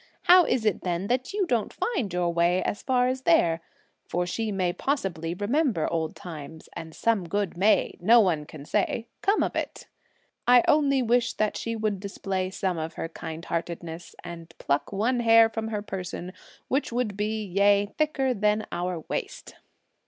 [0.23, 3.61] How is it then that you don't find your way as far as there;
[4.07, 9.09] for she may possibly remember old times, and some good may, no one can say,
[9.21, 9.85] come of it?
[10.47, 15.19] I only wish that she would display some of her kind heartedness, and pluck one
[15.19, 16.33] hair from her person
[16.67, 19.53] which would be, yea thicker than our waist."